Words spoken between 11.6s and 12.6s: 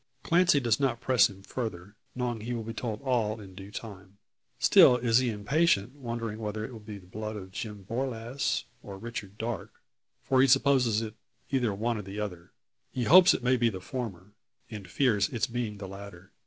one or the other.